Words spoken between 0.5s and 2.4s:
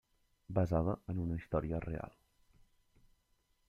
Basada en una història real.